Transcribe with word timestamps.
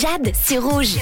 Jade, 0.00 0.32
c'est 0.42 0.58
rouge. 0.58 0.96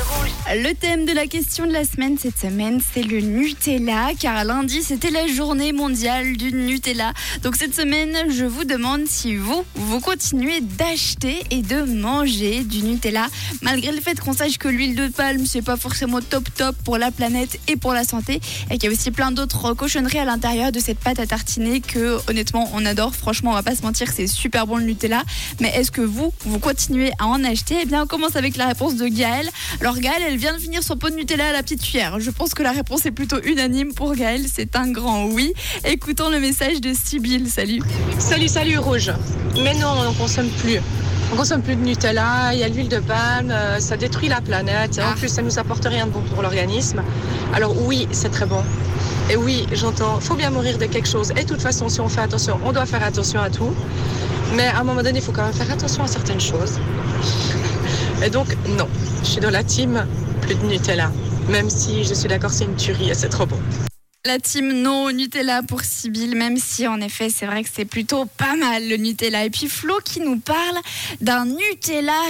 Le 0.52 0.72
thème 0.72 1.04
de 1.04 1.12
la 1.12 1.26
question 1.26 1.66
de 1.66 1.72
la 1.72 1.84
semaine 1.84 2.16
cette 2.18 2.38
semaine, 2.38 2.80
c'est 2.92 3.02
le 3.02 3.20
Nutella, 3.20 4.10
car 4.18 4.44
lundi, 4.44 4.82
c'était 4.82 5.10
la 5.10 5.26
journée 5.28 5.72
mondiale 5.72 6.36
du 6.36 6.52
Nutella. 6.52 7.12
Donc 7.42 7.56
cette 7.56 7.74
semaine, 7.74 8.16
je 8.30 8.44
vous 8.44 8.64
demande 8.64 9.02
si 9.06 9.36
vous, 9.36 9.64
vous 9.74 10.00
continuez 10.00 10.60
d'acheter 10.60 11.42
et 11.50 11.62
de 11.62 11.82
manger 11.82 12.64
du 12.64 12.82
Nutella, 12.82 13.28
malgré 13.62 13.92
le 13.92 14.00
fait 14.00 14.18
qu'on 14.18 14.32
sache 14.32 14.58
que 14.58 14.68
l'huile 14.68 14.96
de 14.96 15.08
palme, 15.08 15.46
c'est 15.46 15.62
pas 15.62 15.76
forcément 15.76 16.20
top 16.20 16.48
top 16.56 16.74
pour 16.84 16.98
la 16.98 17.10
planète 17.10 17.60
et 17.68 17.76
pour 17.76 17.92
la 17.92 18.04
santé, 18.04 18.40
et 18.70 18.78
qu'il 18.78 18.84
y 18.84 18.92
a 18.92 18.96
aussi 18.96 19.10
plein 19.10 19.30
d'autres 19.30 19.72
cochonneries 19.74 20.18
à 20.18 20.24
l'intérieur 20.24 20.72
de 20.72 20.80
cette 20.80 20.98
pâte 20.98 21.20
à 21.20 21.26
tartiner 21.26 21.80
que, 21.80 22.18
honnêtement, 22.28 22.68
on 22.74 22.84
adore. 22.86 23.14
Franchement, 23.14 23.50
on 23.50 23.54
va 23.54 23.62
pas 23.62 23.76
se 23.76 23.82
mentir, 23.82 24.08
c'est 24.12 24.26
super 24.26 24.66
bon 24.66 24.78
le 24.78 24.84
Nutella. 24.84 25.22
Mais 25.60 25.68
est-ce 25.68 25.90
que 25.92 26.00
vous, 26.00 26.32
vous 26.40 26.58
continuez 26.58 27.12
à 27.18 27.26
en 27.26 27.44
acheter? 27.44 27.76
Eh 27.82 27.86
bien, 27.86 28.02
on 28.02 28.06
commence 28.06 28.34
avec 28.36 28.56
la 28.56 28.66
réponse 28.66 28.79
de 28.88 29.06
Gaëlle. 29.08 29.48
Alors 29.82 29.98
Gaëlle, 29.98 30.22
elle 30.26 30.36
vient 30.38 30.54
de 30.54 30.58
finir 30.58 30.82
son 30.82 30.96
pot 30.96 31.10
de 31.10 31.14
Nutella 31.14 31.48
à 31.48 31.52
la 31.52 31.62
petite 31.62 31.82
cuillère. 31.82 32.18
Je 32.18 32.30
pense 32.30 32.54
que 32.54 32.62
la 32.62 32.72
réponse 32.72 33.04
est 33.04 33.10
plutôt 33.10 33.36
unanime 33.44 33.92
pour 33.92 34.14
Gaëlle. 34.14 34.46
C'est 34.52 34.74
un 34.74 34.90
grand 34.90 35.26
oui. 35.26 35.52
Écoutons 35.84 36.30
le 36.30 36.40
message 36.40 36.80
de 36.80 36.92
Sybille. 36.94 37.46
Salut. 37.48 37.80
Salut, 38.18 38.48
salut 38.48 38.78
Rouge. 38.78 39.12
Mais 39.62 39.74
non, 39.74 39.88
on 39.98 40.04
n'en 40.04 40.14
consomme 40.14 40.48
plus. 40.48 40.78
On 41.32 41.36
consomme 41.36 41.62
plus 41.62 41.76
de 41.76 41.82
Nutella, 41.82 42.52
il 42.54 42.58
y 42.58 42.64
a 42.64 42.68
l'huile 42.68 42.88
de 42.88 42.98
palme, 42.98 43.50
euh, 43.52 43.78
ça 43.78 43.96
détruit 43.96 44.28
la 44.28 44.40
planète. 44.40 44.98
En 44.98 45.10
Ah. 45.12 45.14
plus, 45.16 45.28
ça 45.28 45.42
nous 45.42 45.58
apporte 45.60 45.84
rien 45.84 46.06
de 46.06 46.10
bon 46.10 46.22
pour 46.22 46.42
l'organisme. 46.42 47.02
Alors 47.54 47.74
oui, 47.86 48.08
c'est 48.10 48.30
très 48.30 48.46
bon. 48.46 48.62
Et 49.30 49.36
oui, 49.36 49.66
j'entends, 49.72 50.18
faut 50.20 50.34
bien 50.34 50.50
mourir 50.50 50.78
de 50.78 50.86
quelque 50.86 51.06
chose. 51.08 51.30
Et 51.36 51.44
de 51.44 51.48
toute 51.48 51.62
façon, 51.62 51.88
si 51.88 52.00
on 52.00 52.08
fait 52.08 52.22
attention, 52.22 52.58
on 52.64 52.72
doit 52.72 52.86
faire 52.86 53.04
attention 53.04 53.40
à 53.40 53.50
tout. 53.50 53.72
Mais 54.56 54.66
à 54.66 54.80
un 54.80 54.84
moment 54.84 55.02
donné, 55.04 55.20
il 55.20 55.24
faut 55.24 55.30
quand 55.30 55.44
même 55.44 55.52
faire 55.54 55.70
attention 55.70 56.02
à 56.02 56.08
certaines 56.08 56.40
choses. 56.40 56.80
Et 58.22 58.28
donc, 58.28 58.48
non, 58.76 58.86
je 59.22 59.28
suis 59.28 59.40
dans 59.40 59.50
la 59.50 59.64
team 59.64 60.06
plus 60.42 60.54
de 60.54 60.62
Nutella. 60.66 61.10
Même 61.48 61.70
si 61.70 62.04
je 62.04 62.12
suis 62.12 62.28
d'accord, 62.28 62.50
c'est 62.50 62.64
une 62.64 62.76
tuerie 62.76 63.10
et 63.10 63.14
c'est 63.14 63.30
trop 63.30 63.46
bon. 63.46 63.58
La 64.26 64.38
team 64.38 64.82
non 64.82 65.10
Nutella 65.10 65.62
pour 65.62 65.80
Sybille, 65.80 66.34
même 66.34 66.58
si 66.58 66.86
en 66.86 67.00
effet 67.00 67.30
c'est 67.30 67.46
vrai 67.46 67.64
que 67.64 67.70
c'est 67.72 67.86
plutôt 67.86 68.26
pas 68.26 68.54
mal 68.54 68.86
le 68.86 68.96
Nutella. 68.98 69.46
Et 69.46 69.50
puis 69.50 69.66
Flo 69.66 69.94
qui 70.04 70.20
nous 70.20 70.38
parle 70.38 70.76
d'un 71.22 71.46
Nutella 71.46 72.20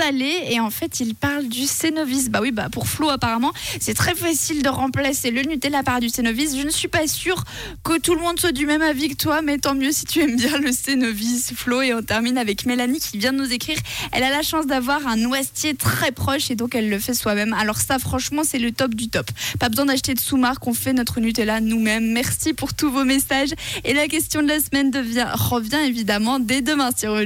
salé 0.00 0.46
et 0.48 0.60
en 0.60 0.70
fait 0.70 1.00
il 1.00 1.14
parle 1.14 1.46
du 1.48 1.66
Cénovis. 1.66 2.30
Bah 2.30 2.40
oui, 2.40 2.52
bah 2.52 2.68
pour 2.70 2.88
Flo 2.88 3.10
apparemment 3.10 3.52
c'est 3.80 3.94
très 3.94 4.14
facile 4.14 4.62
de 4.62 4.68
remplacer 4.68 5.30
le 5.30 5.42
Nutella 5.42 5.82
par 5.82 6.00
du 6.00 6.08
Cénovis. 6.08 6.56
Je 6.56 6.62
ne 6.62 6.70
suis 6.70 6.88
pas 6.88 7.06
sûre 7.06 7.44
que 7.84 7.98
tout 7.98 8.14
le 8.14 8.20
monde 8.20 8.40
soit 8.40 8.52
du 8.52 8.66
même 8.66 8.80
avis 8.80 9.10
que 9.10 9.14
toi, 9.14 9.42
mais 9.42 9.58
tant 9.58 9.74
mieux 9.74 9.92
si 9.92 10.06
tu 10.06 10.20
aimes 10.20 10.36
bien 10.36 10.58
le 10.58 10.72
Cénovis, 10.72 11.52
Flo. 11.54 11.82
Et 11.82 11.92
on 11.92 12.02
termine 12.02 12.38
avec 12.38 12.64
Mélanie 12.64 12.98
qui 12.98 13.18
vient 13.18 13.32
de 13.32 13.38
nous 13.38 13.52
écrire. 13.52 13.76
Elle 14.12 14.22
a 14.22 14.30
la 14.30 14.42
chance 14.42 14.66
d'avoir 14.66 15.06
un 15.06 15.16
noisetier 15.16 15.74
très 15.74 16.12
proche 16.12 16.50
et 16.50 16.54
donc 16.54 16.74
elle 16.74 16.88
le 16.88 16.98
fait 16.98 17.14
soi-même. 17.14 17.52
Alors 17.52 17.76
ça 17.76 17.98
franchement 17.98 18.42
c'est 18.44 18.58
le 18.58 18.72
top 18.72 18.94
du 18.94 19.08
top. 19.08 19.26
Pas 19.58 19.68
besoin 19.68 19.86
d'acheter 19.86 20.14
de 20.14 20.20
sous-marque, 20.20 20.66
on 20.66 20.74
fait 20.74 20.94
notre 20.94 21.20
Nutella 21.20 21.60
nous-mêmes. 21.60 22.10
Merci 22.12 22.54
pour 22.54 22.72
tous 22.72 22.90
vos 22.90 23.04
messages. 23.04 23.50
Et 23.84 23.92
la 23.92 24.08
question 24.08 24.42
de 24.42 24.48
la 24.48 24.60
semaine 24.60 24.90
revient 25.34 25.80
évidemment 25.84 26.38
dès 26.38 26.62
demain 26.62 26.90
sur. 26.96 27.10